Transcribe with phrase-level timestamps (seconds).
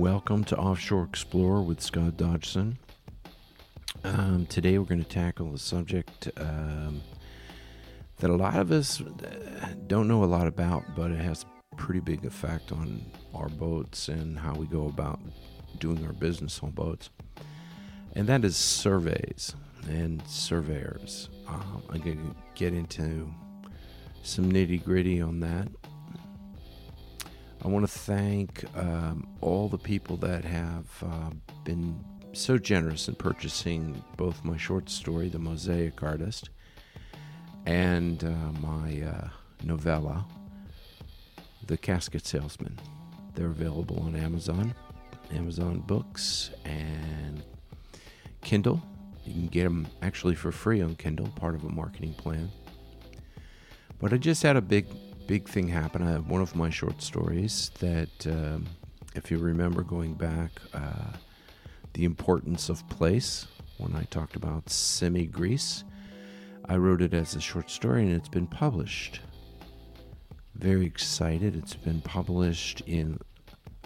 [0.00, 2.78] Welcome to Offshore Explorer with Scott Dodgson.
[4.02, 7.02] Um, today we're going to tackle a subject um,
[8.16, 11.76] that a lot of us uh, don't know a lot about, but it has a
[11.76, 15.20] pretty big effect on our boats and how we go about
[15.78, 17.10] doing our business on boats.
[18.14, 19.54] And that is surveys
[19.86, 21.28] and surveyors.
[21.46, 23.30] Um, I'm going to get into
[24.22, 25.68] some nitty gritty on that.
[27.62, 31.30] I want to thank um, all the people that have uh,
[31.64, 32.02] been
[32.32, 36.48] so generous in purchasing both my short story, The Mosaic Artist,
[37.66, 39.28] and uh, my uh,
[39.62, 40.26] novella,
[41.66, 42.78] The Casket Salesman.
[43.34, 44.74] They're available on Amazon,
[45.30, 47.42] Amazon Books, and
[48.40, 48.82] Kindle.
[49.26, 52.50] You can get them actually for free on Kindle, part of a marketing plan.
[53.98, 54.86] But I just had a big,
[55.30, 56.04] big thing happened.
[56.04, 58.66] I have one of my short stories that, um,
[59.14, 61.12] if you remember going back, uh,
[61.92, 63.46] the importance of place
[63.78, 65.84] when I talked about Symi Greece.
[66.68, 69.20] I wrote it as a short story and it's been published.
[70.56, 71.54] Very excited.
[71.54, 73.20] It's been published in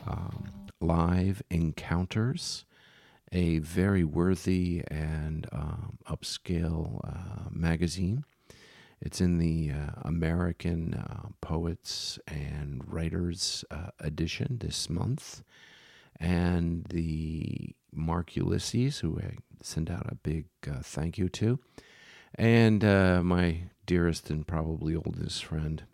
[0.06, 0.48] um,
[0.80, 2.64] Live Encounters,
[3.32, 8.24] a very worthy and um, upscale uh, magazine.
[9.00, 15.42] It's in the uh, American uh, Poets and Writers uh, edition this month.
[16.18, 21.58] And the Mark Ulysses, who I send out a big uh, thank you to,
[22.36, 25.84] and uh, my dearest and probably oldest friend,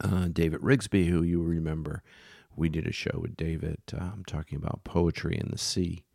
[0.00, 2.02] uh, David Rigsby, who you remember.
[2.54, 6.05] We did a show with David um, talking about poetry in the sea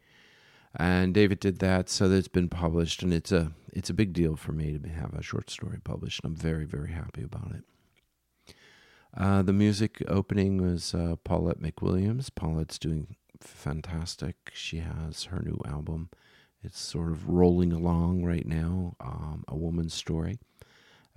[0.75, 4.13] and David did that, so that it's been published, and it's a it's a big
[4.13, 6.23] deal for me to have a short story published.
[6.23, 8.55] And I'm very very happy about it.
[9.15, 12.29] Uh, the music opening was uh, Paulette McWilliams.
[12.33, 14.35] Paulette's doing fantastic.
[14.53, 16.09] She has her new album.
[16.63, 18.95] It's sort of rolling along right now.
[19.01, 20.39] Um, a woman's story.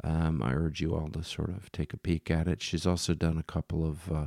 [0.02, 2.62] Um, I urge you all to sort of take a peek at it.
[2.62, 4.26] She's also done a couple of uh,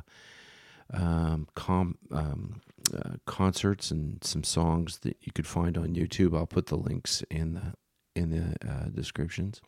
[0.94, 2.62] um, com, um,
[2.94, 6.36] uh, concerts and some songs that you could find on YouTube.
[6.36, 7.74] I'll put the links in the
[8.16, 9.62] in the uh, descriptions.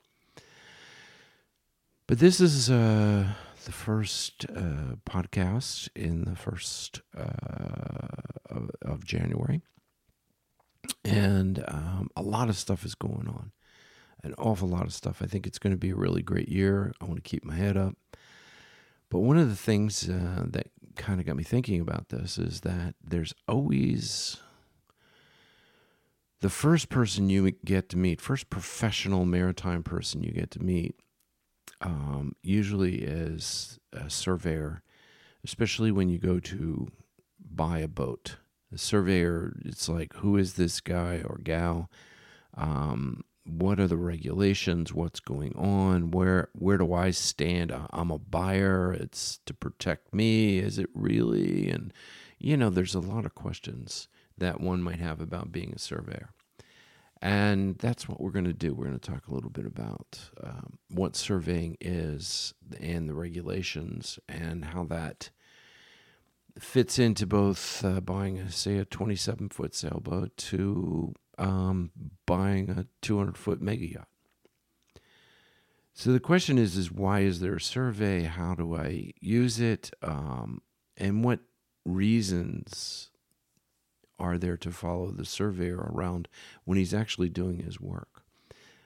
[2.07, 3.27] But this is uh,
[3.65, 9.61] the first uh, podcast in the first uh, of, of, January,
[11.05, 13.51] and um, a lot of stuff is going on.
[14.23, 15.21] An awful lot of stuff.
[15.21, 16.91] I think it's going to be a really great year.
[16.99, 17.95] I want to keep my head up.
[19.09, 22.61] But one of the things uh, that kind of got me thinking about this is
[22.61, 24.37] that there's always
[26.41, 30.95] the first person you get to meet, first professional maritime person you get to meet,
[31.81, 34.83] um, usually is a surveyor,
[35.43, 36.89] especially when you go to
[37.39, 38.35] buy a boat.
[38.71, 41.89] The surveyor, it's like, who is this guy or gal?
[42.55, 44.93] Um, what are the regulations?
[44.93, 46.11] What's going on?
[46.11, 47.73] Where where do i stand?
[47.91, 48.93] I'm a buyer.
[48.93, 50.59] It's to protect me.
[50.59, 51.69] Is it really?
[51.69, 51.93] And
[52.37, 56.29] you know there's a lot of questions that one might have about being a surveyor.
[57.21, 58.73] And that's what we're going to do.
[58.73, 64.19] We're going to talk a little bit about um, what surveying is and the regulations
[64.29, 65.29] and how that
[66.57, 71.91] fits into both uh, buying say a 27 foot sailboat to um,
[72.25, 74.07] buying a 200 foot mega yacht.
[75.93, 78.23] So the question is, is why is there a survey?
[78.23, 79.91] How do I use it?
[80.01, 80.61] Um,
[80.95, 81.39] and what
[81.85, 83.09] reasons
[84.17, 86.27] are there to follow the surveyor around
[86.65, 88.23] when he's actually doing his work?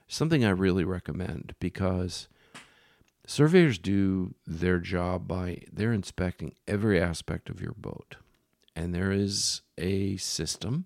[0.07, 2.27] Something I really recommend because
[3.27, 8.15] surveyors do their job by they're inspecting every aspect of your boat.
[8.75, 10.85] And there is a system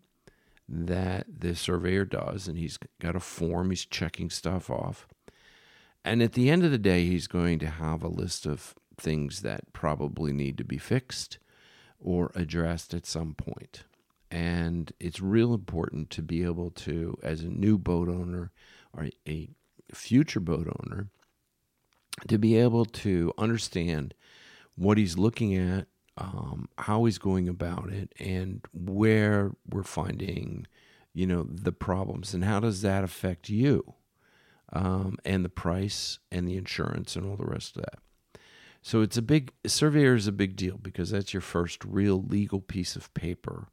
[0.70, 5.08] that the surveyor does, and he's got a form, he's checking stuff off.
[6.04, 9.42] And at the end of the day, he's going to have a list of things
[9.42, 11.38] that probably need to be fixed
[12.00, 13.84] or addressed at some point.
[14.30, 18.52] And it's real important to be able to, as a new boat owner
[18.94, 19.50] or a
[19.94, 21.08] future boat owner,
[22.28, 24.14] to be able to understand
[24.76, 25.88] what he's looking at
[26.18, 30.66] um, how he's going about it and where we're finding,
[31.14, 33.94] you know, the problems and how does that affect you
[34.74, 38.00] um, and the price and the insurance and all the rest of that.
[38.82, 42.62] So it's a big surveyor is a big deal because that's your first real legal
[42.62, 43.68] piece of paper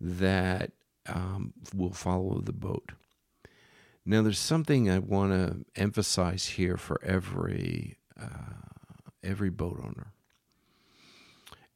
[0.00, 0.72] that
[1.06, 2.92] um, will follow the boat.
[4.06, 8.68] Now, there's something I want to emphasize here for every uh,
[9.22, 10.12] every boat owner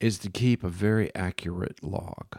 [0.00, 2.38] is to keep a very accurate log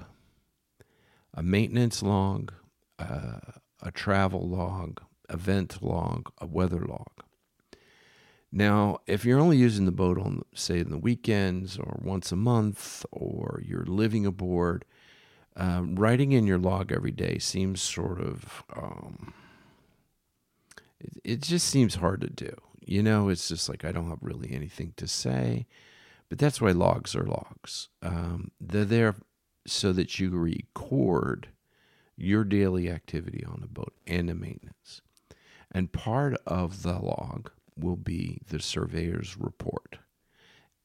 [1.33, 2.51] a maintenance log,
[2.97, 3.39] uh,
[3.81, 7.23] a travel log, event log, a weather log.
[8.51, 12.35] Now, if you're only using the boat on, say, in the weekends or once a
[12.35, 14.85] month, or you're living aboard,
[15.55, 19.33] uh, writing in your log every day seems sort of, um,
[21.00, 22.53] it, it just seems hard to do.
[22.83, 25.67] You know, it's just like I don't have really anything to say.
[26.29, 27.89] But that's why logs are logs.
[28.03, 29.15] Um, they're there
[29.65, 31.49] so that you record
[32.15, 35.01] your daily activity on the boat and the maintenance.
[35.71, 39.99] And part of the log will be the surveyor's report.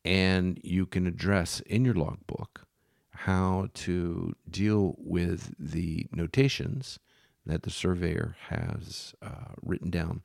[0.05, 2.67] And you can address in your logbook
[3.11, 6.99] how to deal with the notations
[7.47, 10.23] that the surveyor has uh, written down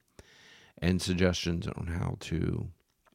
[0.82, 2.70] and suggestions on how to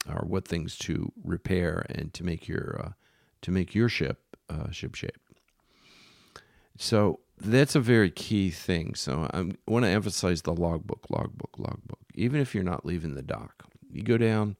[0.08, 2.92] or what things to repair and to make your uh,
[3.42, 5.18] to make your ship uh, ship shape.
[6.76, 8.94] So that's a very key thing.
[8.94, 12.00] So I want to emphasize the logbook, logbook, logbook.
[12.14, 14.56] Even if you're not leaving the dock, you go down,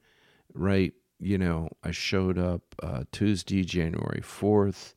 [0.55, 0.93] right?
[1.19, 4.95] You know, I showed up uh, Tuesday, January fourth,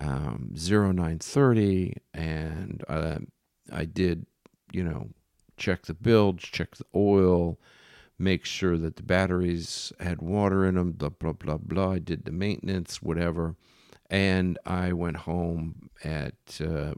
[0.00, 3.18] um, zero nine thirty, and uh,
[3.72, 4.26] I did,
[4.72, 5.10] you know,
[5.56, 7.58] check the bilge, check the oil,
[8.22, 10.92] make sure that the batteries had water in them.
[10.92, 11.92] Blah blah blah blah.
[11.92, 13.56] I did the maintenance, whatever
[14.12, 16.92] and I went home at uh,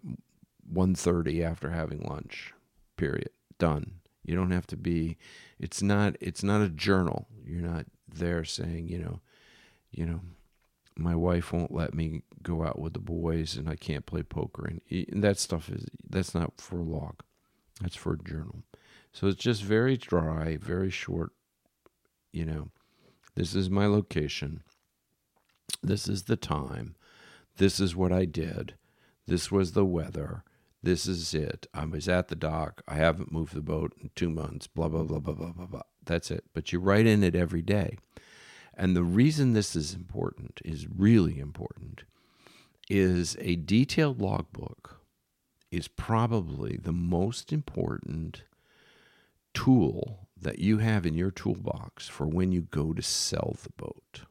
[0.72, 2.52] 1.30 after having lunch.
[2.96, 3.30] Period.
[3.60, 4.00] Done.
[4.24, 5.16] You don't have to be.
[5.60, 6.16] It's not.
[6.20, 7.28] It's not a journal.
[7.46, 9.20] You're not there saying, you know,
[9.92, 10.20] you know,
[10.96, 14.64] my wife won't let me go out with the boys, and I can't play poker,
[14.66, 17.20] and, and that stuff is that's not for a log.
[17.80, 18.62] That's for a journal.
[19.14, 21.30] So it's just very dry, very short.
[22.32, 22.68] You know,
[23.36, 24.64] this is my location.
[25.82, 26.96] This is the time.
[27.56, 28.74] This is what I did.
[29.26, 30.42] This was the weather.
[30.82, 31.68] This is it.
[31.72, 32.82] I was at the dock.
[32.88, 34.66] I haven't moved the boat in two months.
[34.66, 35.82] Blah, blah, blah, blah, blah, blah, blah.
[36.04, 36.44] That's it.
[36.52, 37.96] But you write in it every day.
[38.76, 42.02] And the reason this is important, is really important,
[42.90, 45.00] is a detailed logbook
[45.70, 48.42] is probably the most important
[49.54, 54.22] tool that you have in your toolbox for when you go to sell the boat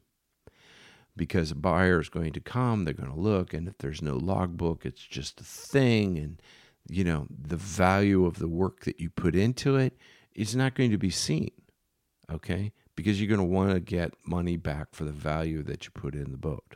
[1.16, 4.16] because a buyer is going to come, they're going to look, and if there's no
[4.16, 6.18] logbook, it's just a thing.
[6.18, 6.42] And,
[6.90, 9.96] you know, the value of the work that you put into it
[10.34, 11.52] is not going to be seen,
[12.32, 12.72] okay?
[12.96, 16.16] Because you're going to want to get money back for the value that you put
[16.16, 16.76] in the boat.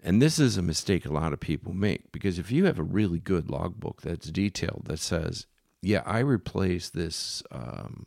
[0.00, 2.84] And this is a mistake a lot of people make because if you have a
[2.84, 5.46] really good logbook that's detailed that says,
[5.82, 8.06] yeah, I replaced this um,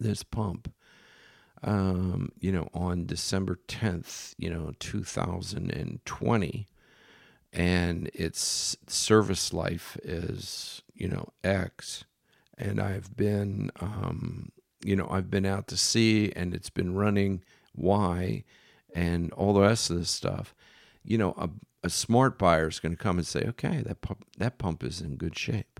[0.00, 0.72] this pump
[1.62, 6.66] um, you know, on December 10th, you know, 2020,
[7.52, 12.04] and its service life is, you know, X.
[12.56, 14.52] And I've been, um,
[14.84, 17.42] you know, I've been out to sea and it's been running
[17.74, 18.44] Y
[18.94, 20.54] and all the rest of this stuff.
[21.02, 21.48] You know, a,
[21.82, 25.00] a smart buyer is going to come and say, okay, that pump, that pump is
[25.00, 25.77] in good shape.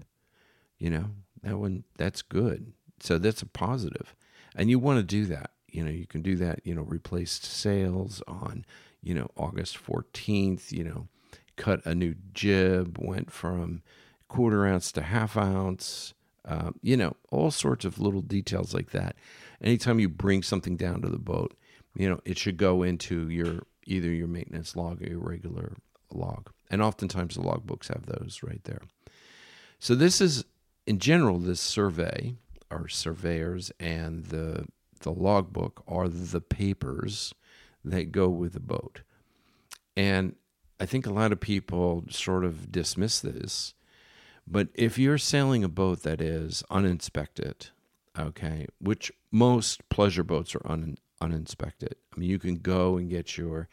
[0.78, 1.04] You know,
[1.42, 2.73] that one, that's good.
[3.00, 4.14] So that's a positive.
[4.54, 7.44] And you want to do that you know you can do that you know replaced
[7.44, 8.64] sails on
[9.02, 11.08] you know august 14th you know
[11.56, 13.82] cut a new jib went from
[14.28, 19.16] quarter ounce to half ounce um, you know all sorts of little details like that
[19.61, 21.54] anytime you bring something down to the boat
[21.94, 25.75] you know it should go into your either your maintenance log or your regular
[26.12, 28.82] log and oftentimes the logbooks have those right there
[29.78, 30.44] so this is
[30.88, 32.35] in general this survey
[32.71, 34.66] our surveyors and the
[35.00, 37.33] the logbook are the papers
[37.85, 39.02] that go with the boat.
[39.97, 40.35] And
[40.80, 43.75] I think a lot of people sort of dismiss this.
[44.47, 47.68] But if you're sailing a boat that is uninspected,
[48.18, 51.97] okay, which most pleasure boats are un, uninspected.
[52.14, 53.68] I mean, you can go and get your,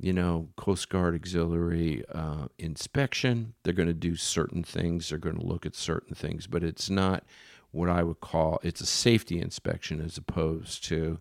[0.00, 3.54] you know, Coast Guard auxiliary uh, inspection.
[3.62, 5.08] They're going to do certain things.
[5.08, 7.24] They're going to look at certain things, but it's not
[7.70, 11.20] what I would call it's a safety inspection as opposed to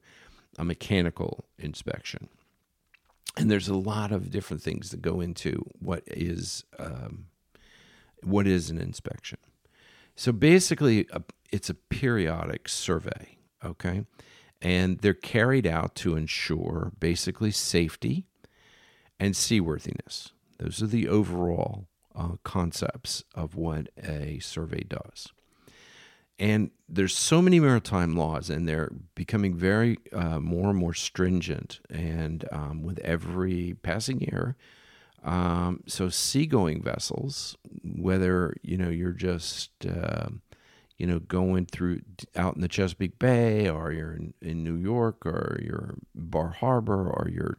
[0.58, 2.30] a mechanical inspection.
[3.38, 7.26] And there's a lot of different things that go into what is um,
[8.24, 9.38] what is an inspection.
[10.16, 11.22] So basically, a,
[11.52, 14.06] it's a periodic survey, okay,
[14.62, 18.26] and they're carried out to ensure basically safety
[19.20, 20.32] and seaworthiness.
[20.60, 25.30] Those are the overall uh, concepts of what a survey does.
[26.38, 31.82] and there's so many maritime laws, and they're becoming very uh, more and more stringent,
[31.90, 34.56] and um, with every passing year.
[35.24, 40.30] Um, so seagoing vessels, whether you know you're just uh,
[40.98, 42.02] you know going through
[42.38, 47.10] out in the Chesapeake Bay, or you're in, in New York, or you're Bar Harbor,
[47.10, 47.58] or you're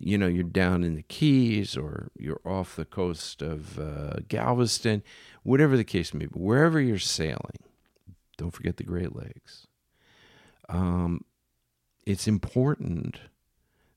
[0.00, 5.02] you know you're down in the Keys, or you're off the coast of uh, Galveston,
[5.44, 7.58] whatever the case may be, wherever you're sailing
[8.40, 9.66] don't forget the Great Lakes.
[10.70, 11.26] Um,
[12.06, 13.20] it's important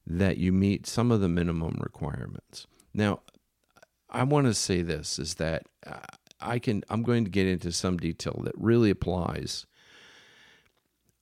[0.06, 2.68] that you meet some of the minimum requirements.
[2.94, 3.22] Now,
[4.10, 6.00] I want to say this is that uh,
[6.42, 9.66] I can I'm going to get into some detail that really applies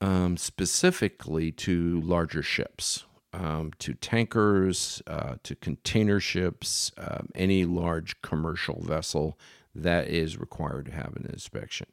[0.01, 8.21] um, specifically to larger ships, um, to tankers, uh, to container ships, um, any large
[8.21, 9.37] commercial vessel
[9.73, 11.87] that is required to have an inspection.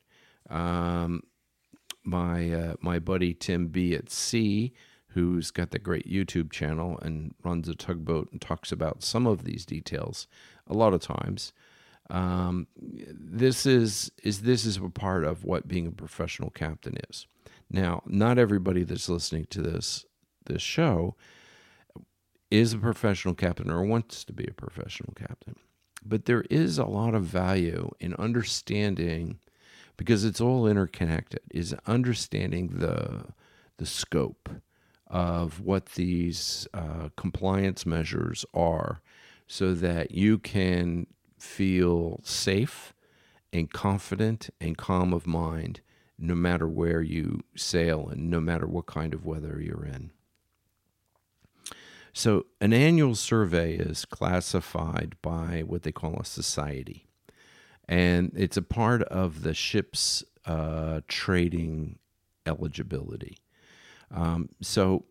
[0.51, 1.23] Um,
[2.05, 4.73] my uh, my buddy Tim B at Sea,
[5.09, 9.45] who's got the great YouTube channel and runs a tugboat and talks about some of
[9.45, 10.27] these details
[10.67, 11.53] a lot of times.
[12.11, 17.27] Um, this is is this is a part of what being a professional captain is.
[17.71, 20.07] Now, not everybody that's listening to this
[20.49, 21.15] this show
[22.51, 25.57] is a professional captain or wants to be a professional captain.
[26.05, 29.39] But there is a lot of value in understanding
[29.97, 33.27] because it's all interconnected, is understanding the
[33.79, 34.49] the scope
[35.07, 39.01] of what these uh, compliance measures are
[39.47, 41.07] so that you can
[41.39, 42.93] feel safe
[43.53, 45.81] and confident and calm of mind
[46.19, 50.11] no matter where you sail and no matter what kind of weather you're in.
[52.19, 57.07] So, an annual survey is classified by what they call a society
[57.89, 62.01] and it's a part of the ship's uh, trading
[62.45, 63.39] eligibility.
[64.11, 65.05] Um, so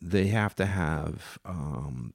[0.00, 2.12] they have to have um,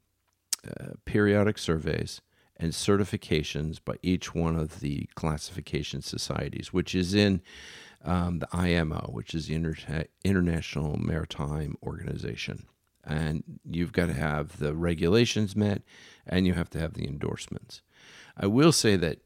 [0.68, 2.20] uh, periodic surveys
[2.58, 7.42] and certifications by each one of the classification societies, which is in
[8.04, 12.66] um, the IMO, which is the Inter- International Maritime Organization.
[13.08, 15.82] And you've got to have the regulations met
[16.26, 17.82] and you have to have the endorsements.
[18.36, 19.20] I will say that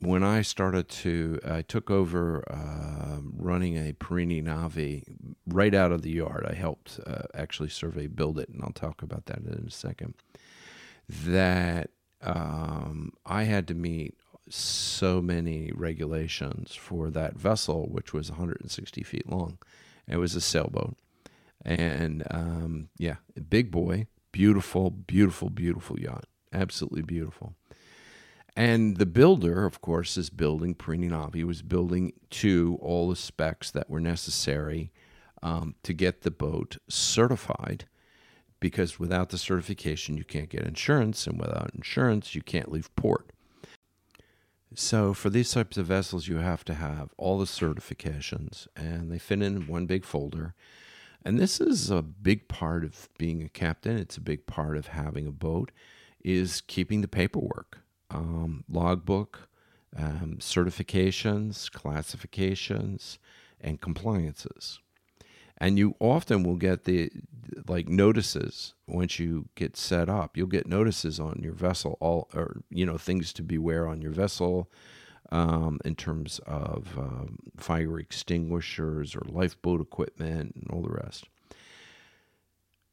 [0.00, 5.02] when I started to, I took over uh, running a Perini Navi
[5.46, 6.46] right out of the yard.
[6.48, 10.14] I helped uh, actually survey build it, and I'll talk about that in a second.
[11.08, 11.90] That
[12.22, 14.14] um, I had to meet
[14.48, 19.58] so many regulations for that vessel, which was 160 feet long.
[20.06, 20.96] It was a sailboat,
[21.64, 23.16] and um, yeah,
[23.48, 27.54] big boy, beautiful, beautiful, beautiful yacht, absolutely beautiful
[28.56, 31.36] and the builder, of course, is building Perini Navi.
[31.36, 34.92] He was building to all the specs that were necessary
[35.42, 37.86] um, to get the boat certified.
[38.60, 43.30] Because without the certification, you can't get insurance, and without insurance, you can't leave port.
[44.74, 49.18] So, for these types of vessels, you have to have all the certifications, and they
[49.18, 50.54] fit in one big folder.
[51.24, 53.96] And this is a big part of being a captain.
[53.96, 55.72] It's a big part of having a boat,
[56.22, 57.78] is keeping the paperwork
[58.10, 59.48] um, logbook,
[59.96, 63.18] um, certifications, classifications,
[63.60, 64.78] and compliances.
[65.58, 67.10] And you often will get the
[67.68, 70.36] like notices once you get set up.
[70.36, 74.10] You'll get notices on your vessel, all or you know things to beware on your
[74.10, 74.68] vessel,
[75.30, 81.28] um, in terms of um, fire extinguishers or lifeboat equipment and all the rest.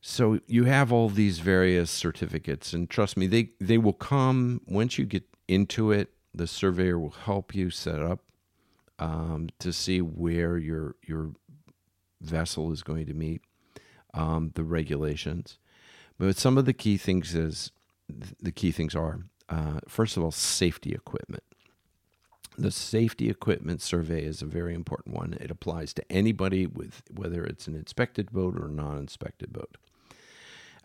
[0.01, 4.97] So you have all these various certificates, and trust me, they they will come once
[4.97, 6.09] you get into it.
[6.33, 8.21] The surveyor will help you set up
[8.97, 11.33] um, to see where your your
[12.19, 13.41] vessel is going to meet
[14.13, 15.59] um, the regulations.
[16.17, 17.71] But some of the key things is
[18.41, 19.19] the key things are
[19.49, 21.43] uh, first of all safety equipment.
[22.57, 25.37] The safety equipment survey is a very important one.
[25.39, 29.77] It applies to anybody with whether it's an inspected boat or non-inspected boat.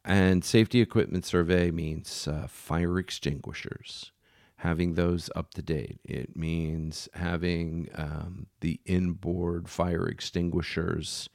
[0.04, 4.12] And safety equipment survey means uh, fire extinguishers,
[4.58, 5.98] having those up to date.
[6.04, 11.28] It means having um, the inboard fire extinguishers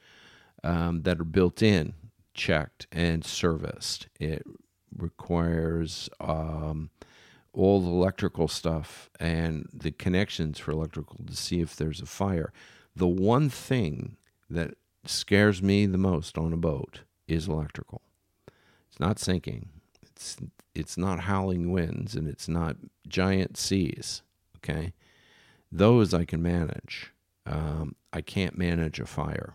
[0.64, 1.92] um, that are built in
[2.34, 4.08] checked and serviced.
[4.18, 4.42] It
[4.96, 6.90] requires um,
[7.52, 12.52] all the electrical stuff and the connections for electrical to see if there's a fire.
[12.96, 14.16] The one thing
[14.48, 18.02] that scares me the most on a boat is electrical.
[18.90, 19.68] It's not sinking.
[20.02, 20.36] It's
[20.74, 24.22] it's not howling winds and it's not giant seas.
[24.58, 24.92] Okay,
[25.70, 27.12] those I can manage.
[27.46, 29.54] um, I can't manage a fire.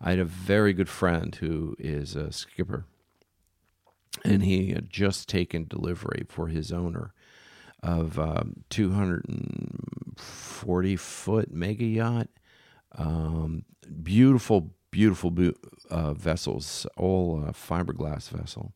[0.00, 2.84] I had a very good friend who is a skipper,
[4.24, 7.12] and he had just taken delivery for his owner
[7.82, 12.28] of um, 240 foot mega yacht.
[12.96, 13.66] Um,
[14.02, 15.30] beautiful, beautiful
[15.90, 18.72] uh, vessels, all uh, fiberglass vessel.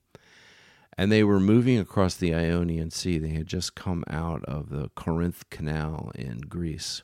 [0.99, 3.19] And they were moving across the Ionian Sea.
[3.19, 7.03] They had just come out of the Corinth Canal in Greece,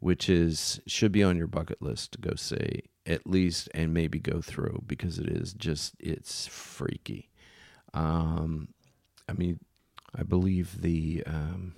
[0.00, 4.18] which is should be on your bucket list to go see at least and maybe
[4.18, 7.28] go through because it is just it's freaky.
[7.94, 8.68] Um,
[9.28, 9.60] I mean,
[10.14, 11.74] I believe the um,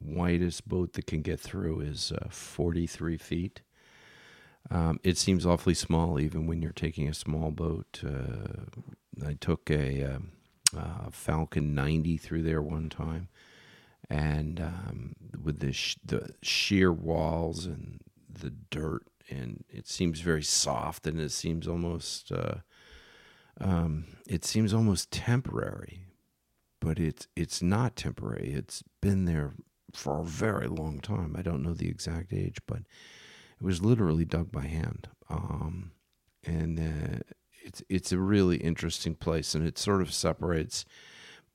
[0.00, 3.62] widest boat that can get through is uh, 43 feet.
[4.70, 8.02] Um, it seems awfully small, even when you're taking a small boat.
[8.04, 10.32] Uh, I took a um,
[10.76, 13.28] uh, Falcon 90 through there one time,
[14.08, 18.00] and um, with the sh- the sheer walls and
[18.32, 22.56] the dirt, and it seems very soft, and it seems almost uh,
[23.60, 26.02] um, it seems almost temporary
[26.82, 28.52] but it's it's not temporary.
[28.52, 29.54] It's been there
[29.94, 31.36] for a very long time.
[31.38, 35.08] I don't know the exact age, but it was literally dug by hand.
[35.30, 35.92] Um,
[36.44, 37.18] and uh,
[37.64, 40.84] it's it's a really interesting place, and it sort of separates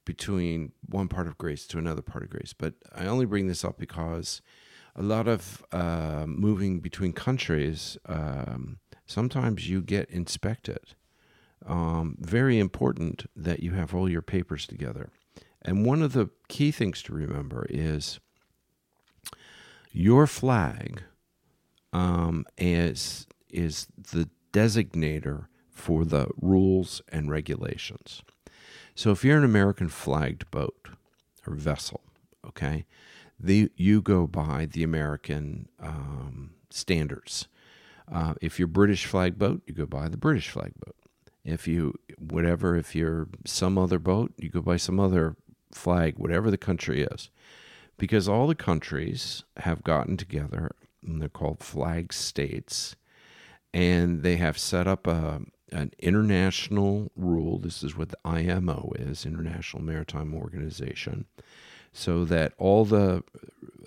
[0.06, 2.54] between one part of Greece to another part of Greece.
[2.58, 4.42] But I only bring this up because
[4.96, 10.96] a lot of uh, moving between countries, um, sometimes you get inspected
[11.68, 15.10] um, very important that you have all your papers together.
[15.62, 18.20] And one of the key things to remember is
[19.92, 21.04] your flag
[21.92, 28.24] um, is is the designator for the rules and regulations.
[28.96, 30.90] So if you're an American flagged boat
[31.46, 32.02] or vessel,
[32.46, 32.86] okay,
[33.40, 37.48] the you go by the American um, standards.
[38.10, 40.96] Uh, if you're British flag boat, you go by the British flag boat.
[41.48, 45.38] If you, whatever, if you're some other boat, you go by some other
[45.72, 47.30] flag, whatever the country is.
[47.98, 52.98] Because all the countries have gotten together, and they're called flag states,
[53.74, 57.60] and they have set up a, an international rule.
[57.60, 61.28] This is what the IMO is, International Maritime Organization,
[61.94, 63.24] so that all the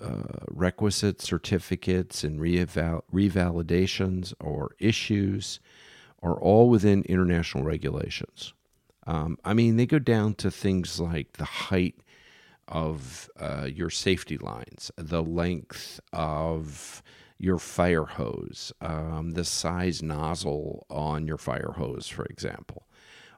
[0.01, 5.59] uh, requisite certificates and reval- revalidations or issues
[6.21, 8.53] are all within international regulations.
[9.07, 11.95] Um, I mean, they go down to things like the height
[12.67, 17.01] of uh, your safety lines, the length of
[17.37, 22.87] your fire hose, um, the size nozzle on your fire hose, for example.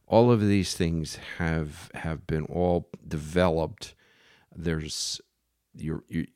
[0.05, 3.95] All of these things have have been all developed.
[4.53, 5.21] There's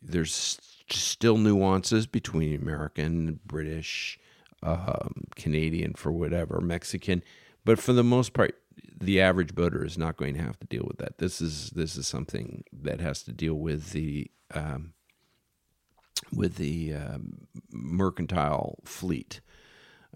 [0.02, 0.58] there's
[0.90, 4.18] still nuances between American, British,
[4.64, 7.24] um, Canadian for whatever, Mexican,
[7.66, 8.56] but for the most part,
[9.00, 11.18] the average boater is not going to have to deal with that.
[11.18, 14.94] This is this is something that has to deal with the um,
[16.34, 19.42] with the um, mercantile fleet,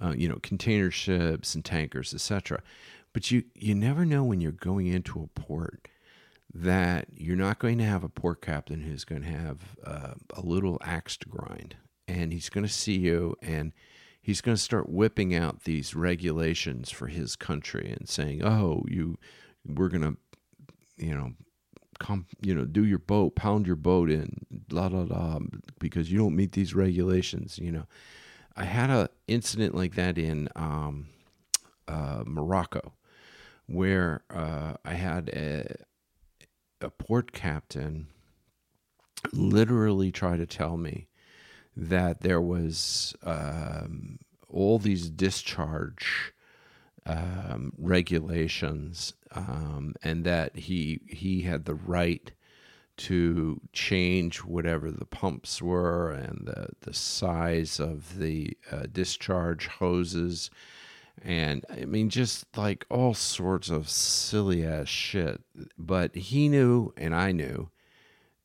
[0.01, 2.61] uh, you know, container ships and tankers, etc.
[3.13, 5.87] But you you never know when you're going into a port
[6.53, 10.41] that you're not going to have a port captain who's going to have uh, a
[10.41, 11.75] little axe to grind,
[12.07, 13.73] and he's going to see you and
[14.21, 19.17] he's going to start whipping out these regulations for his country and saying, "Oh, you,
[19.65, 20.17] we're going to,
[20.97, 21.33] you know."
[21.99, 25.37] Come, you know, do your boat, pound your boat in, blah blah blah,
[25.79, 27.59] because you don't meet these regulations.
[27.59, 27.85] You know,
[28.55, 31.09] I had a incident like that in um,
[31.87, 32.93] uh, Morocco,
[33.67, 35.75] where uh, I had a,
[36.81, 38.07] a port captain
[39.31, 41.07] literally try to tell me
[41.75, 46.33] that there was um, all these discharge
[47.05, 52.31] um, regulations, um, and that he he had the right
[52.97, 60.49] to change whatever the pumps were and the the size of the uh, discharge hoses.
[61.23, 65.41] And I mean, just like all sorts of silly ass shit.
[65.77, 67.69] But he knew, and I knew,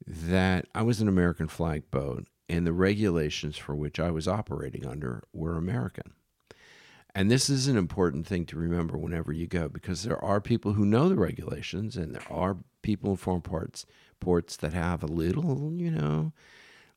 [0.07, 4.87] that I was an American flag boat and the regulations for which I was operating
[4.87, 6.13] under were American.
[7.15, 10.75] And this is an important thing to remember whenever you go because there are people
[10.75, 13.87] who know the regulations and there are people in foreign ports
[14.21, 16.33] ports that have a little, you know,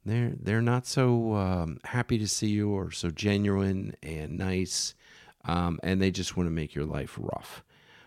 [0.06, 4.94] they're they're not so um, happy to see you or so genuine and nice,
[5.46, 7.64] um, and they just want to make your life rough.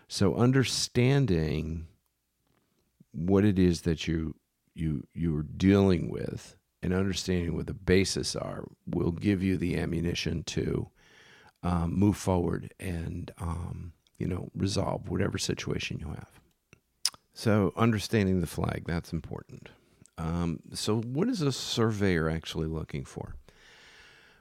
[0.07, 1.87] So understanding
[3.11, 4.35] what it is that you
[4.73, 10.43] you you're dealing with and understanding what the basis are will give you the ammunition
[10.43, 10.89] to
[11.63, 16.27] um, move forward and um, you know resolve whatever situation you have.
[17.33, 19.69] So understanding the flag that's important.
[20.17, 23.35] Um, so what is a surveyor actually looking for?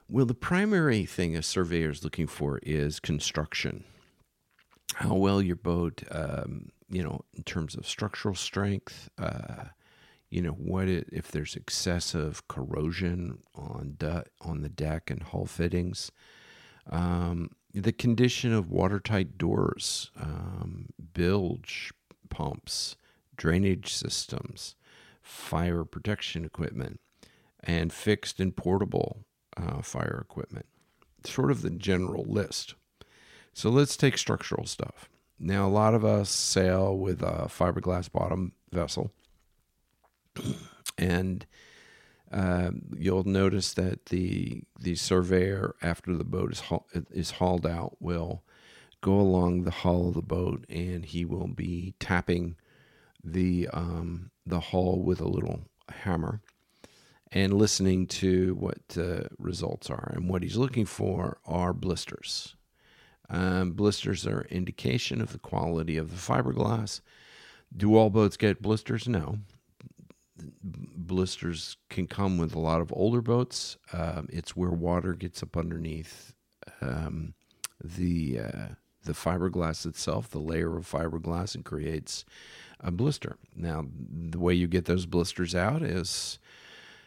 [0.09, 3.85] Well, the primary thing a surveyor is looking for is construction.
[4.97, 9.67] How well your boat, um, you know, in terms of structural strength, uh,
[10.33, 15.45] you know what it, if there's excessive corrosion on de- on the deck and hull
[15.45, 16.11] fittings.
[16.91, 21.93] Um, the condition of watertight doors um, bilge
[22.31, 22.97] pumps
[23.37, 24.75] drainage systems
[25.21, 26.99] fire protection equipment
[27.63, 30.67] and fixed and portable uh, fire equipment.
[31.25, 32.75] Sort of the general list.
[33.53, 35.09] So let's take structural stuff.
[35.39, 39.13] Now a lot of us sail with a fiberglass bottom vessel
[40.99, 41.47] and
[42.33, 46.63] uh, you'll notice that the the surveyor, after the boat is
[47.11, 48.43] is hauled out, will
[49.03, 52.57] go along the hull of the boat and he will be tapping
[53.23, 56.41] the um, the hull with a little hammer
[57.31, 60.13] and listening to what the results are.
[60.15, 62.57] And what he's looking for are blisters.
[63.29, 67.01] Um, blisters are indication of the quality of the fiberglass.
[67.75, 69.09] Do all boats get blisters?
[69.09, 69.39] No
[70.63, 73.77] blisters can come with a lot of older boats.
[73.93, 76.35] Um, it's where water gets up underneath
[76.81, 77.35] um,
[77.83, 78.69] the uh,
[79.05, 82.25] the fiberglass itself, the layer of fiberglass, and creates
[82.81, 83.37] a blister.
[83.55, 86.39] Now, the way you get those blisters out is,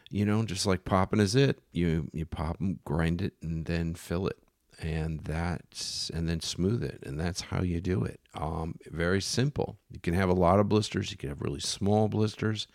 [0.10, 1.60] you know, just like popping is it.
[1.72, 4.38] You you pop them, grind it, and then fill it,
[4.82, 8.20] and that's and then smooth it, and that's how you do it.
[8.34, 9.78] Um, very simple.
[9.90, 11.12] You can have a lot of blisters.
[11.12, 12.68] You can have really small blisters.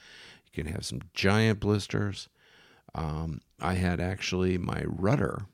[0.53, 2.29] You can have some giant blisters.
[2.95, 5.47] Um, I had actually my rudder,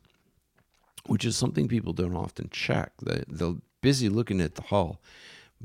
[1.06, 2.92] which is something people don't often check.
[3.02, 5.00] They, they're busy looking at the hull,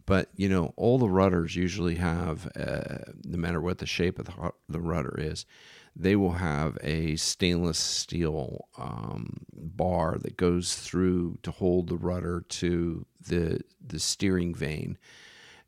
[0.05, 4.25] but you know all the rudders usually have, uh, no matter what the shape of
[4.25, 5.45] the, the rudder is,
[5.95, 12.43] they will have a stainless steel um, bar that goes through to hold the rudder
[12.49, 14.97] to the the steering vane,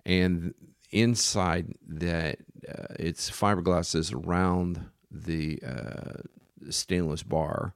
[0.05, 0.53] and
[0.93, 6.21] inside that uh, it's fiberglass is around the uh,
[6.69, 7.73] stainless bar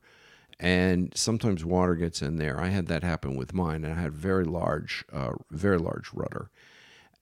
[0.60, 2.60] and sometimes water gets in there.
[2.60, 6.50] I had that happen with mine and i had very large uh, very large rudder.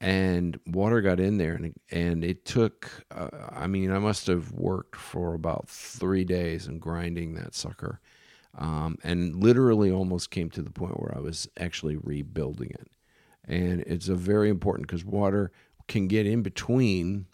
[0.01, 4.51] And water got in there and, and it took uh, i mean i must have
[4.51, 7.99] worked for about three days and grinding that sucker
[8.57, 12.87] um, and literally almost came to the point where i was actually rebuilding it.
[13.47, 15.51] And it's a very important because water
[15.87, 17.27] can get in between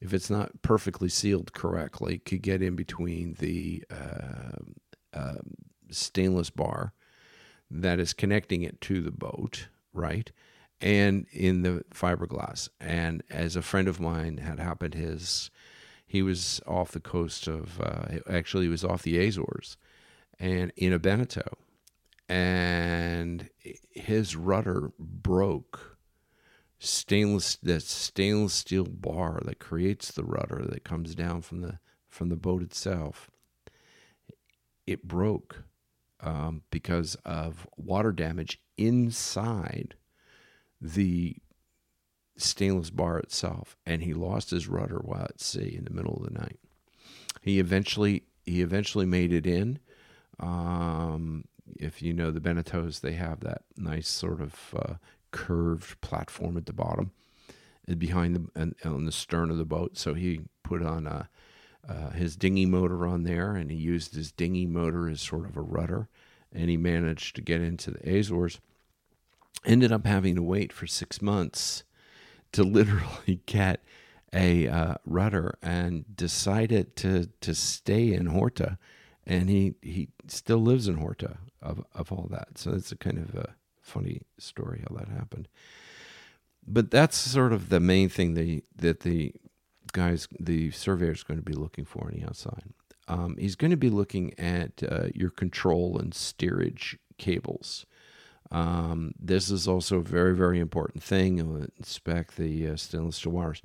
[0.00, 4.58] if it's not perfectly sealed correctly could get in between the uh,
[5.14, 5.34] uh,
[5.90, 6.92] stainless bar
[7.70, 10.32] that is connecting it to the boat right
[10.80, 12.68] and in the fiberglass.
[12.80, 15.50] And as a friend of mine had happened his
[16.08, 19.76] he was off the coast of uh, actually he was off the azores
[20.38, 21.56] and in a beneteau.
[22.28, 23.48] And
[23.90, 25.95] his rudder broke
[26.78, 32.28] stainless that stainless steel bar that creates the rudder that comes down from the from
[32.28, 33.30] the boat itself
[34.86, 35.64] it broke
[36.20, 39.94] um, because of water damage inside
[40.80, 41.36] the
[42.36, 46.24] stainless bar itself and he lost his rudder while at sea in the middle of
[46.24, 46.58] the night.
[47.40, 49.78] He eventually he eventually made it in.
[50.38, 51.46] Um,
[51.80, 54.94] if you know the beneteaus they have that nice sort of uh,
[55.30, 57.12] curved platform at the bottom
[57.94, 59.96] behind the and on the stern of the boat.
[59.96, 61.28] So he put on a,
[61.88, 65.56] uh, his dinghy motor on there, and he used his dinghy motor as sort of
[65.56, 66.08] a rudder,
[66.52, 68.60] and he managed to get into the Azores.
[69.64, 71.84] Ended up having to wait for six months
[72.52, 73.82] to literally get
[74.32, 78.78] a uh, rudder, and decided to to stay in Horta,
[79.24, 82.58] and he he still lives in Horta of of all that.
[82.58, 83.54] So it's a kind of a
[83.86, 85.48] funny story how that happened.
[86.66, 89.32] But that's sort of the main thing that that the
[89.92, 92.72] guys, the surveyor is going to be looking for on the outside.
[93.08, 97.86] Um, he's going to be looking at uh, your control and steerage cables.
[98.50, 101.36] Um, this is also a very, very important thing.
[101.36, 103.62] He'll inspect the uh, stainless steel wires.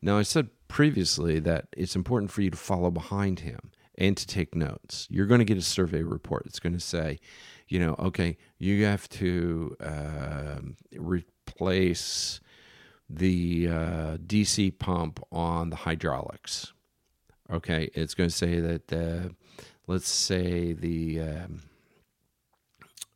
[0.00, 4.26] Now, I said previously that it's important for you to follow behind him and to
[4.26, 5.06] take notes.
[5.10, 6.46] You're going to get a survey report.
[6.46, 7.18] It's going to say,
[7.68, 10.58] you know, okay, you have to uh,
[10.96, 12.40] replace
[13.08, 16.72] the uh, DC pump on the hydraulics.
[17.50, 19.28] Okay, it's going to say that uh,
[19.86, 21.62] let's say the um,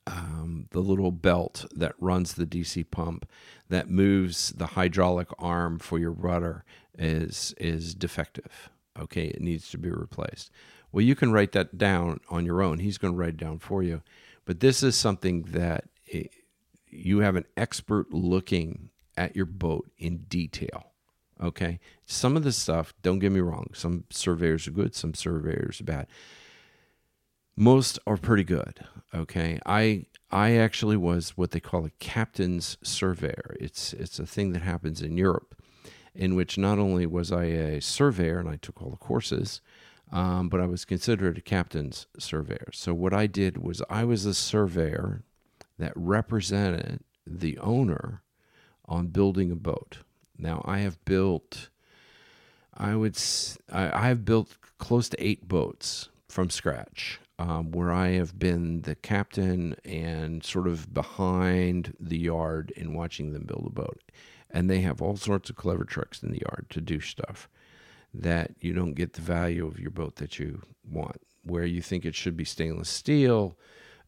[0.07, 3.29] um, the little belt that runs the DC pump
[3.69, 6.65] that moves the hydraulic arm for your rudder
[6.99, 8.71] is is defective.
[8.99, 10.51] Okay, it needs to be replaced.
[10.93, 12.79] Well, you can write that down on your own.
[12.79, 14.03] He's going to write it down for you.
[14.47, 16.31] But this is something that it,
[16.87, 20.93] you have an expert looking at your boat in detail.
[21.43, 22.95] Okay, some of the stuff.
[23.03, 23.69] Don't get me wrong.
[23.75, 24.95] Some surveyors are good.
[24.95, 26.07] Some surveyors are bad
[27.57, 28.85] most are pretty good.
[29.15, 33.57] Okay, I I actually was what they call a captain's surveyor.
[33.59, 35.61] It's it's a thing that happens in Europe,
[36.15, 39.63] in which not only was I a surveyor and I took all the courses,
[40.13, 42.69] um, but I was considered a captain's surveyor.
[42.73, 45.23] So what I did was I was a surveyor
[45.79, 48.23] that represented the owner
[48.87, 49.99] on building a boat.
[50.39, 51.69] Now I have built,
[52.75, 53.19] I would
[53.73, 58.95] I, have built close to eight boats from scratch um, where I have been the
[58.95, 64.01] captain and sort of behind the yard in watching them build a boat.
[64.51, 67.49] And they have all sorts of clever tricks in the yard to do stuff
[68.21, 71.21] that you don't get the value of your boat that you want.
[71.45, 73.57] Where you think it should be stainless steel,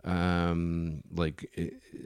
[0.03, 1.99] um, like it, eh,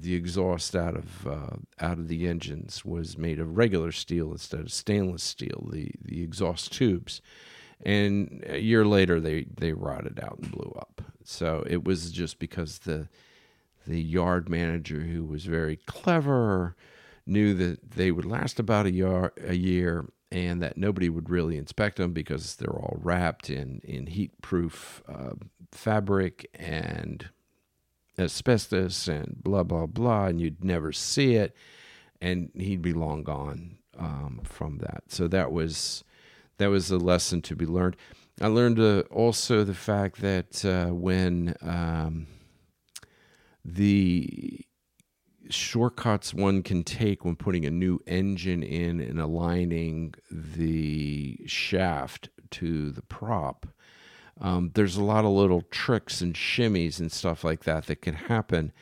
[0.00, 4.60] the exhaust out of uh, out of the engines was made of regular steel instead
[4.60, 5.68] of stainless steel.
[5.70, 7.20] The the exhaust tubes
[7.84, 11.02] and a year later they they rotted out and blew up.
[11.24, 13.08] So it was just because the
[13.86, 16.76] the yard manager who was very clever
[17.26, 21.56] knew that they would last about a year a year and that nobody would really
[21.56, 25.32] inspect them because they're all wrapped in in heat proof uh,
[25.72, 27.30] fabric and
[28.18, 31.54] asbestos and blah blah blah and you'd never see it
[32.20, 36.04] and he'd be long gone um, from that so that was
[36.60, 37.96] that was a lesson to be learned.
[38.38, 42.26] I learned uh, also the fact that uh, when um,
[43.64, 44.60] the
[45.50, 52.90] shortcuts one can take when putting a new engine in and aligning the shaft to
[52.90, 53.66] the prop,
[54.40, 58.14] um, there's a lot of little tricks and shimmies and stuff like that that can
[58.14, 58.72] happen.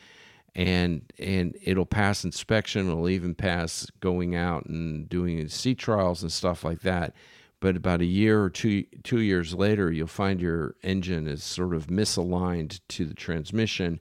[0.55, 6.31] And and it'll pass inspection it'll even pass going out and doing sea trials and
[6.31, 7.13] stuff like that.
[7.59, 11.75] But about a year or two two years later you'll find your engine is sort
[11.75, 13.99] of misaligned to the transmission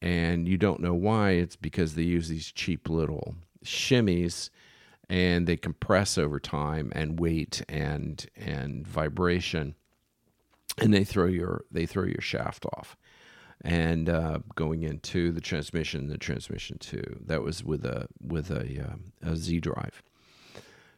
[0.00, 3.34] and you don't know why it's because they use these cheap little
[3.64, 4.50] shimmies
[5.08, 9.74] and they compress over time and weight and and vibration
[10.78, 12.96] and they throw your they throw your shaft off
[13.62, 18.78] and uh, going into the transmission the transmission too that was with a with a,
[18.80, 20.02] um, a z drive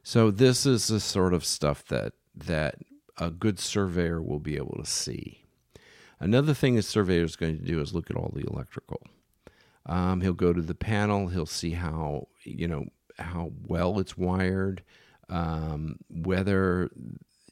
[0.02, 2.76] so this is the sort of stuff that that
[3.20, 5.44] a good surveyor will be able to see.
[6.20, 9.00] Another thing a surveyor is going to do is look at all the electrical.
[9.86, 11.28] Um, he'll go to the panel.
[11.28, 12.86] He'll see how you know
[13.18, 14.82] how well it's wired,
[15.28, 16.90] um, whether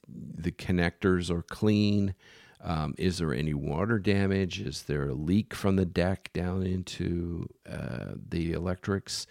[0.06, 2.14] the connectors are clean.
[2.60, 4.60] Um, is there any water damage?
[4.60, 9.26] Is there a leak from the deck down into uh, the electrics?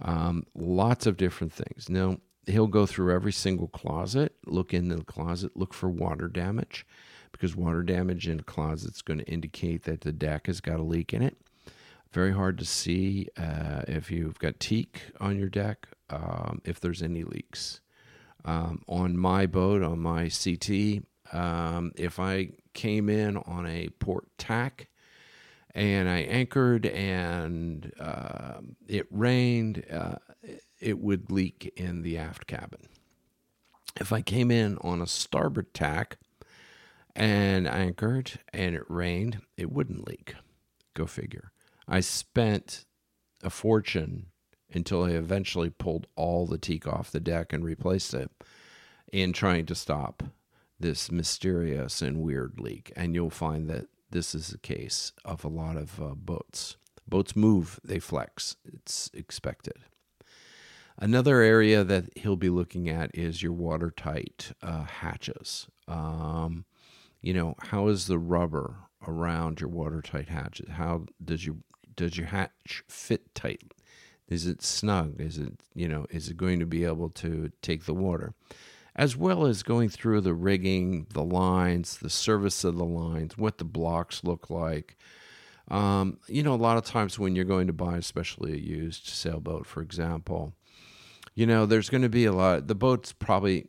[0.00, 1.88] Um, lots of different things.
[1.88, 6.86] Now, he'll go through every single closet, look in the closet, look for water damage,
[7.30, 10.80] because water damage in a closet is going to indicate that the deck has got
[10.80, 11.36] a leak in it.
[12.10, 17.02] Very hard to see uh, if you've got teak on your deck, um, if there's
[17.02, 17.80] any leaks.
[18.44, 24.26] Um, on my boat, on my CT, um, if I came in on a port
[24.36, 24.88] tack
[25.74, 30.16] and I anchored and uh, it rained, uh,
[30.82, 32.88] it would leak in the aft cabin.
[34.00, 36.18] If I came in on a starboard tack
[37.14, 40.34] and anchored and it rained, it wouldn't leak.
[40.94, 41.52] Go figure.
[41.86, 42.84] I spent
[43.42, 44.26] a fortune
[44.72, 48.30] until I eventually pulled all the teak off the deck and replaced it
[49.12, 50.22] in trying to stop
[50.80, 52.92] this mysterious and weird leak.
[52.96, 56.76] And you'll find that this is the case of a lot of uh, boats.
[57.06, 58.56] Boats move, they flex.
[58.64, 59.84] It's expected.
[60.98, 65.66] Another area that he'll be looking at is your watertight uh, hatches.
[65.88, 66.64] Um,
[67.20, 68.76] you know, how is the rubber
[69.06, 70.68] around your watertight hatches?
[70.70, 71.56] How does your
[71.94, 73.74] does your hatch fit tight?
[74.28, 75.20] Is it snug?
[75.20, 78.34] Is it you know is it going to be able to take the water?
[78.94, 83.56] As well as going through the rigging, the lines, the service of the lines, what
[83.56, 84.98] the blocks look like.
[85.68, 89.06] Um, you know, a lot of times when you're going to buy, especially a used
[89.06, 90.52] sailboat, for example,
[91.34, 92.68] you know, there's going to be a lot.
[92.68, 93.68] The boat's probably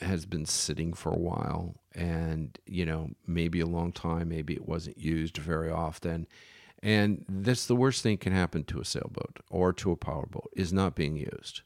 [0.00, 4.66] has been sitting for a while and you know maybe a long time maybe it
[4.66, 6.26] wasn't used very often
[6.82, 10.72] and that's the worst thing can happen to a sailboat or to a powerboat is
[10.72, 11.62] not being used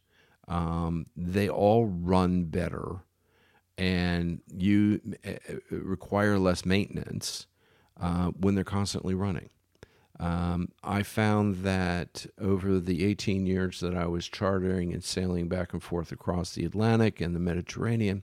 [0.49, 3.05] um, they all run better
[3.79, 5.33] and you uh,
[5.71, 7.47] require less maintenance
[8.01, 9.51] uh, when they're constantly running
[10.20, 15.72] um, I found that over the 18 years that I was chartering and sailing back
[15.72, 18.22] and forth across the Atlantic and the Mediterranean,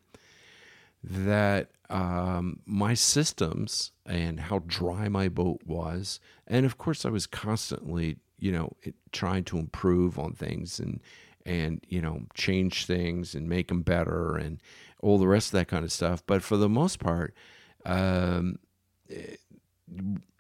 [1.04, 7.28] that um, my systems and how dry my boat was, and of course I was
[7.28, 8.72] constantly, you know,
[9.12, 11.02] trying to improve on things and
[11.46, 14.62] and you know change things and make them better and
[15.00, 16.24] all the rest of that kind of stuff.
[16.26, 17.34] But for the most part,
[17.86, 18.60] um,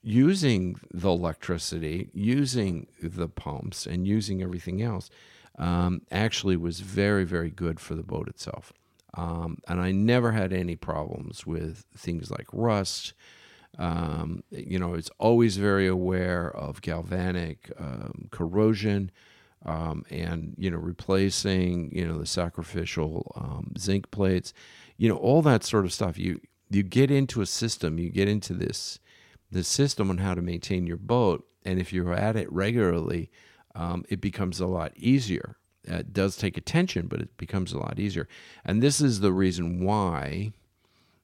[0.03, 5.09] using the electricity, using the pumps, and using everything else
[5.59, 8.73] um, actually was very, very good for the boat itself.
[9.13, 13.13] Um, and I never had any problems with things like rust.
[13.77, 19.11] Um, you know, it's always very aware of galvanic um, corrosion.
[19.63, 24.55] Um, and you know replacing you know the sacrificial um, zinc plates
[24.97, 28.27] you know all that sort of stuff you you get into a system you get
[28.27, 28.99] into this
[29.51, 31.45] the system on how to maintain your boat.
[31.65, 33.29] And if you're at it regularly,
[33.75, 35.57] um, it becomes a lot easier.
[35.83, 38.27] It does take attention, but it becomes a lot easier.
[38.63, 40.51] And this is the reason why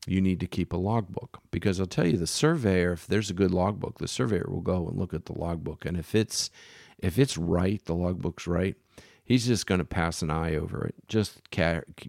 [0.07, 1.39] you need to keep a logbook.
[1.51, 4.87] Because I'll tell you, the surveyor, if there's a good logbook, the surveyor will go
[4.87, 5.85] and look at the logbook.
[5.85, 6.49] And if it's
[6.97, 8.75] if it's right, the logbook's right,
[9.23, 10.95] he's just going to pass an eye over it.
[11.07, 11.41] Just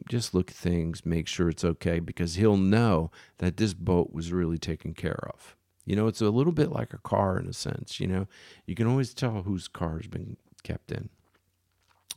[0.08, 4.32] just look at things, make sure it's okay, because he'll know that this boat was
[4.32, 5.56] really taken care of.
[5.88, 7.98] You know, it's a little bit like a car in a sense.
[7.98, 8.26] You know,
[8.66, 11.08] you can always tell whose car has been kept in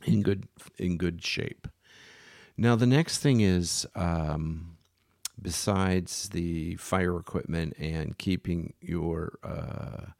[0.04, 1.66] in good in good shape.
[2.58, 4.76] Now, the next thing is um,
[5.40, 10.10] besides the fire equipment and keeping your uh,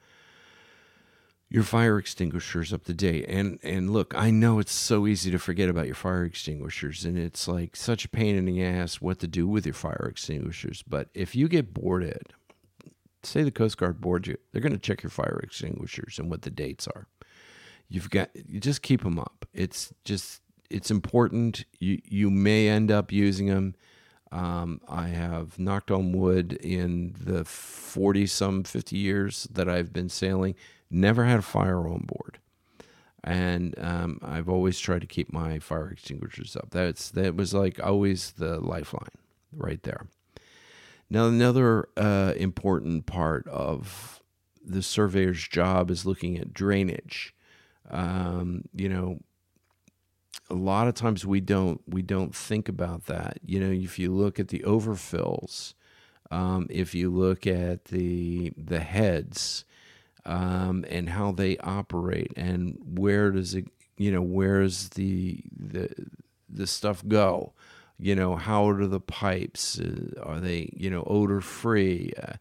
[1.50, 3.26] your fire extinguishers up to date.
[3.28, 7.18] And and look, I know it's so easy to forget about your fire extinguishers, and
[7.18, 10.82] it's like such a pain in the ass what to do with your fire extinguishers.
[10.82, 12.32] But if you get boarded
[13.24, 16.42] say the Coast Guard boards you, they're going to check your fire extinguishers and what
[16.42, 17.06] the dates are.
[17.88, 19.46] You've got you just keep them up.
[19.52, 21.64] It's just it's important.
[21.78, 23.74] You you may end up using them.
[24.30, 30.08] Um, I have knocked on wood in the forty some fifty years that I've been
[30.08, 30.54] sailing.
[30.90, 32.38] Never had a fire on board,
[33.22, 36.70] and um, I've always tried to keep my fire extinguishers up.
[36.70, 39.18] That's that was like always the lifeline
[39.52, 40.06] right there.
[41.12, 44.22] Now, another uh, important part of
[44.64, 47.34] the surveyor's job is looking at drainage.
[47.90, 49.18] Um, you know,
[50.48, 53.40] a lot of times we don't we don't think about that.
[53.44, 55.74] You know, if you look at the overfills,
[56.30, 59.66] um, if you look at the the heads
[60.24, 63.66] um, and how they operate, and where does it,
[63.98, 65.90] you know, where's the the
[66.48, 67.52] the stuff go?
[68.02, 72.34] You know how are the pipes uh, are they you know odor free uh,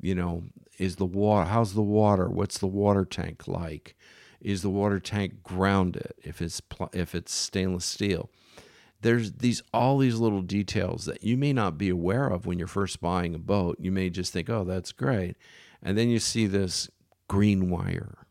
[0.00, 0.42] you know
[0.78, 2.28] is the water how's the water?
[2.28, 3.96] What's the water tank like?
[4.40, 8.30] Is the water tank grounded if it's pl- if it's stainless steel?
[9.02, 12.66] There's these all these little details that you may not be aware of when you're
[12.66, 13.76] first buying a boat.
[13.80, 15.36] You may just think oh that's great.
[15.82, 16.90] And then you see this
[17.28, 18.26] green wire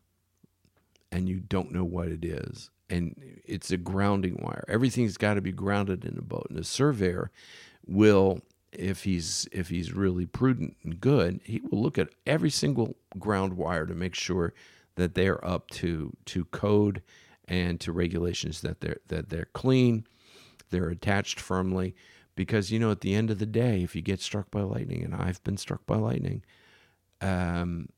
[1.10, 3.14] and you don't know what it is and
[3.46, 4.64] it's a grounding wire.
[4.68, 7.30] Everything's got to be grounded in a boat, and a surveyor
[7.86, 12.96] will, if he's if he's really prudent and good, he will look at every single
[13.18, 14.52] ground wire to make sure
[14.96, 17.02] that they're up to to code
[17.48, 20.06] and to regulations that they're that they're clean,
[20.70, 21.94] they're attached firmly.
[22.34, 25.02] Because you know, at the end of the day, if you get struck by lightning,
[25.02, 26.42] and I've been struck by lightning,
[27.22, 27.88] um,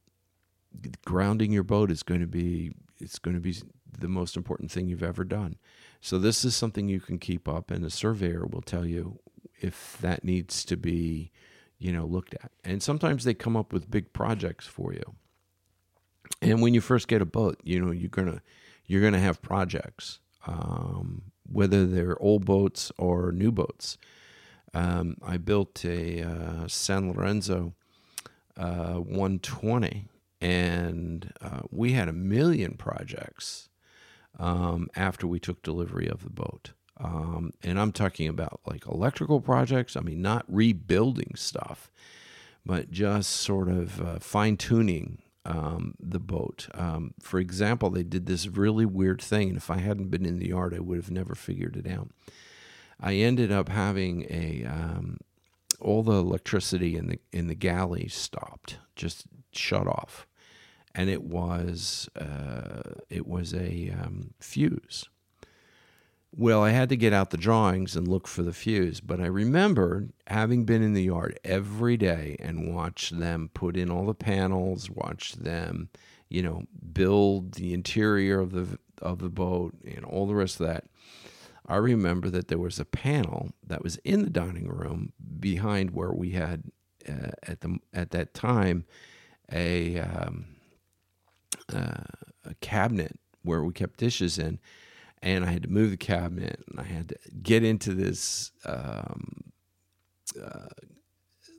[1.04, 3.56] grounding your boat is going to be it's going to be
[4.00, 5.56] the most important thing you've ever done.
[6.00, 9.18] So this is something you can keep up, and a surveyor will tell you
[9.60, 11.30] if that needs to be,
[11.78, 12.50] you know, looked at.
[12.62, 15.14] And sometimes they come up with big projects for you.
[16.42, 18.42] And when you first get a boat, you know you're gonna
[18.86, 23.98] you're gonna have projects, um, whether they're old boats or new boats.
[24.72, 27.74] Um, I built a uh, San Lorenzo
[28.56, 30.08] uh, 120
[30.40, 33.68] and uh, we had a million projects
[34.38, 36.72] um, after we took delivery of the boat.
[36.96, 39.96] Um, and I'm talking about like electrical projects.
[39.96, 41.90] I mean, not rebuilding stuff,
[42.64, 46.68] but just sort of uh, fine tuning um, the boat.
[46.74, 50.38] Um, for example, they did this really weird thing, and if I hadn't been in
[50.38, 52.10] the yard, I would have never figured it out.
[53.00, 55.18] I ended up having a um,
[55.80, 60.26] all the electricity in the in the galley stopped, just shut off,
[60.94, 65.08] and it was uh, it was a um, fuse.
[66.36, 69.26] Well, I had to get out the drawings and look for the fuse, but I
[69.26, 74.14] remember having been in the yard every day and watched them put in all the
[74.14, 75.90] panels, watch them,
[76.28, 80.66] you know, build the interior of the of the boat and all the rest of
[80.66, 80.84] that.
[81.66, 86.12] I remember that there was a panel that was in the dining room behind where
[86.12, 86.64] we had
[87.08, 88.86] uh, at the at that time
[89.52, 90.53] a um,
[91.72, 92.04] uh,
[92.44, 94.58] a cabinet where we kept dishes in,
[95.22, 99.52] and I had to move the cabinet and I had to get into this um,
[100.40, 100.68] uh,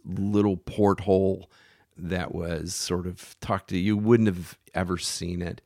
[0.03, 1.49] little porthole
[1.97, 3.72] that was sort of tucked.
[3.72, 5.62] You wouldn't have ever seen it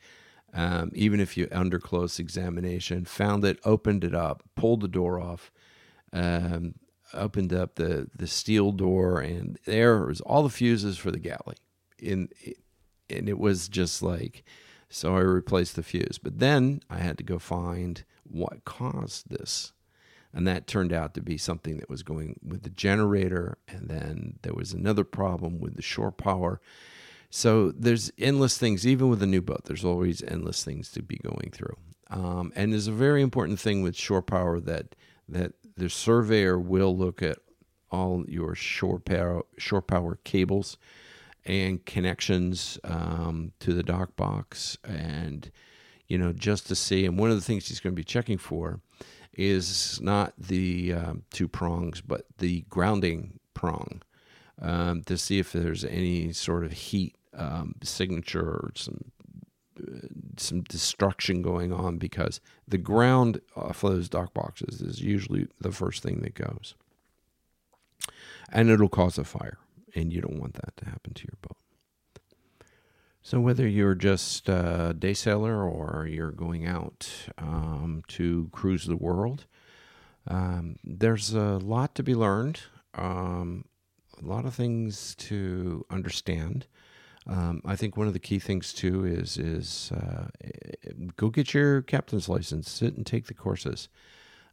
[0.53, 5.19] um, even if you under close examination, found it, opened it up, pulled the door
[5.19, 5.51] off,
[6.11, 6.75] um,
[7.13, 11.55] opened up the the steel door, and there was all the fuses for the galley.
[11.99, 12.29] In
[13.10, 14.43] and it was just like,
[14.89, 16.20] so I replaced the fuse.
[16.22, 19.74] But then I had to go find what caused this.
[20.34, 23.57] And that turned out to be something that was going with the generator.
[23.68, 26.62] And then there was another problem with the shore power.
[27.32, 29.66] So there's endless things, even with a new boat.
[29.66, 31.78] There's always endless things to be going through.
[32.10, 34.95] Um, and there's a very important thing with shore power that
[35.28, 37.38] that the surveyor will look at
[37.91, 40.78] all your shore power shore power cables
[41.45, 45.51] and connections um, to the dock box, and
[46.07, 47.05] you know just to see.
[47.05, 48.81] And one of the things he's going to be checking for
[49.33, 54.01] is not the um, two prongs, but the grounding prong
[54.61, 59.11] um, to see if there's any sort of heat um, signature or some
[59.79, 65.71] uh, some destruction going on because the ground off those dock boxes is usually the
[65.71, 66.75] first thing that goes,
[68.51, 69.57] and it'll cause a fire,
[69.99, 71.57] and you don't want that to happen to your boat.
[73.21, 78.95] So whether you're just a day sailor or you're going out um, to cruise the
[78.95, 79.45] world,
[80.27, 82.61] um, there's a lot to be learned,
[82.95, 83.65] um,
[84.21, 86.67] a lot of things to understand.
[87.27, 90.27] Um, I think one of the key things too is is uh,
[91.15, 93.89] go get your captain's license, sit and take the courses.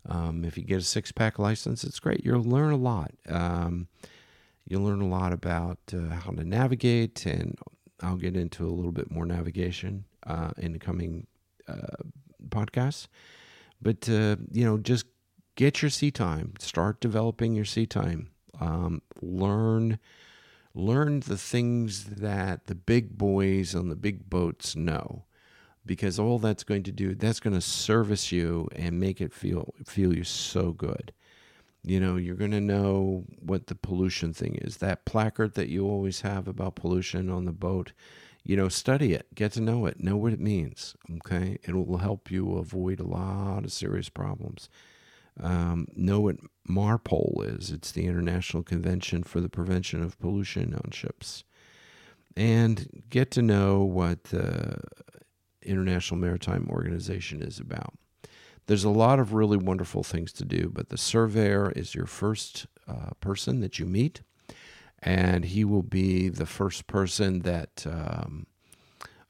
[0.08, 2.24] Um, if you get a six pack license, it's great.
[2.24, 3.12] You'll learn a lot.
[4.66, 7.56] You'll learn a lot about uh, how to navigate, and
[8.02, 11.26] I'll get into a little bit more navigation uh, in the coming
[11.68, 12.02] uh,
[12.48, 13.06] podcasts.
[13.80, 15.06] But uh, you know, just
[15.54, 16.54] get your sea time.
[16.58, 18.30] Start developing your sea time.
[18.60, 19.98] Um, learn
[20.74, 25.24] learn the things that the big boys on the big boats know
[25.86, 29.72] because all that's going to do that's going to service you and make it feel
[29.84, 31.12] feel you so good
[31.86, 35.86] you know you're going to know what the pollution thing is that placard that you
[35.86, 37.92] always have about pollution on the boat
[38.44, 41.98] you know study it get to know it know what it means okay it will
[41.98, 44.68] help you avoid a lot of serious problems
[45.40, 46.36] um, know what
[46.68, 47.70] MARPOL is.
[47.70, 51.44] It's the International Convention for the Prevention of Pollution on Ships.
[52.36, 54.78] And get to know what the
[55.62, 57.94] International Maritime Organization is about.
[58.66, 62.66] There's a lot of really wonderful things to do, but the surveyor is your first
[62.88, 64.22] uh, person that you meet,
[65.00, 68.46] and he will be the first person that um,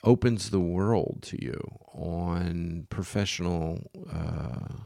[0.02, 1.60] opens the world to you
[1.94, 3.80] on professional.
[4.10, 4.82] Uh,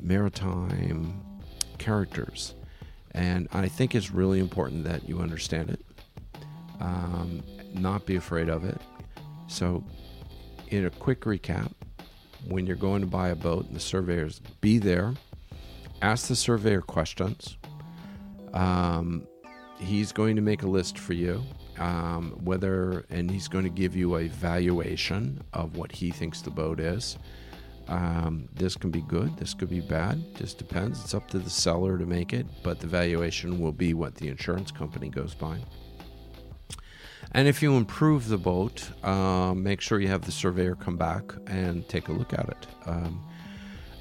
[0.00, 1.22] maritime
[1.78, 2.54] characters.
[3.12, 5.80] And I think it's really important that you understand it,
[6.80, 7.42] um,
[7.72, 8.80] not be afraid of it.
[9.46, 9.84] So,
[10.68, 11.72] in a quick recap,
[12.48, 15.14] when you're going to buy a boat and the surveyors, be there,
[16.02, 17.56] ask the surveyor questions.
[18.52, 19.26] Um,
[19.78, 21.42] he's going to make a list for you,
[21.78, 26.50] um, whether, and he's going to give you a valuation of what he thinks the
[26.50, 27.18] boat is.
[27.88, 31.02] Um, this can be good, this could be bad, just depends.
[31.04, 34.28] It's up to the seller to make it, but the valuation will be what the
[34.28, 35.58] insurance company goes by.
[37.32, 41.24] And if you improve the boat, uh, make sure you have the surveyor come back
[41.46, 42.66] and take a look at it.
[42.86, 43.24] Um,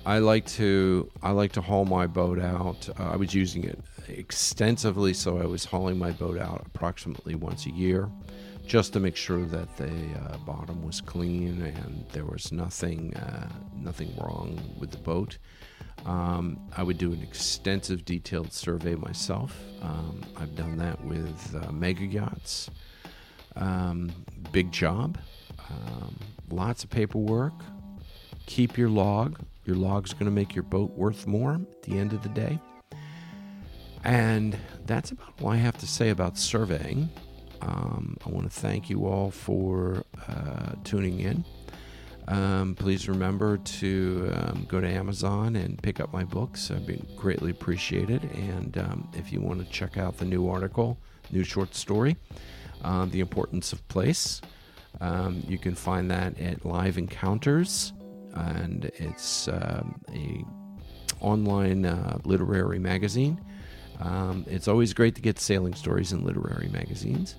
[0.06, 2.90] I like to I like to haul my boat out.
[3.00, 7.66] Uh, I was using it extensively, so I was hauling my boat out approximately once
[7.66, 8.10] a year
[8.66, 13.50] just to make sure that the uh, bottom was clean and there was nothing uh,
[13.76, 15.38] nothing wrong with the boat.
[16.06, 19.58] Um, I would do an extensive detailed survey myself.
[19.82, 22.70] Um, I've done that with uh, mega yachts.
[23.56, 24.12] Um,
[24.52, 25.18] big job,
[25.70, 26.16] um,
[26.50, 27.54] lots of paperwork.
[28.46, 29.40] Keep your log.
[29.66, 32.60] Your log's going to make your boat worth more at the end of the day.
[34.04, 37.10] And that's about all I have to say about surveying.
[37.62, 41.46] Um, I want to thank you all for uh, tuning in.
[42.28, 46.72] Um, please remember to um, go to Amazon and pick up my books.
[46.72, 48.24] I'd be greatly appreciated.
[48.34, 50.98] And um, if you want to check out the new article,
[51.32, 52.18] new short story,
[52.84, 54.42] uh, The Importance of Place,
[55.02, 57.94] um, you can find that at Live Encounters,
[58.36, 60.44] and it's um, a
[61.20, 63.42] online uh, literary magazine.
[64.00, 67.36] Um, it's always great to get sailing stories in literary magazines.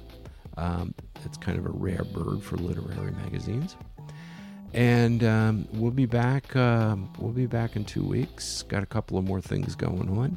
[0.56, 3.76] Um, it's kind of a rare bird for literary magazines.
[4.72, 6.54] And um, we'll be back.
[6.56, 8.62] Uh, we'll be back in two weeks.
[8.62, 10.36] Got a couple of more things going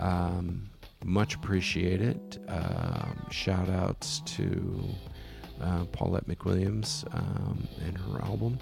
[0.00, 0.67] on.
[1.04, 2.38] Much appreciated.
[2.48, 4.84] Um, shout outs to
[5.60, 8.58] uh, Paulette McWilliams um, and her album.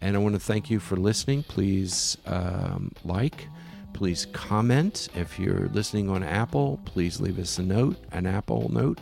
[0.00, 1.44] And I want to thank you for listening.
[1.44, 3.46] Please um, like,
[3.92, 5.08] please comment.
[5.14, 8.98] If you're listening on Apple, please leave us a note, an Apple note,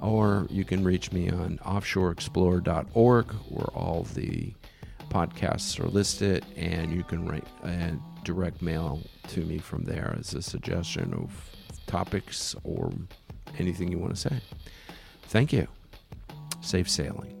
[0.00, 4.54] or you can reach me on offshoreexplorer.org where all the
[5.10, 7.92] podcasts are listed, and you can write a
[8.24, 11.49] direct mail to me from there as a suggestion of
[11.90, 12.92] topics or
[13.58, 14.40] anything you want to say.
[15.24, 15.66] Thank you.
[16.60, 17.39] Safe sailing.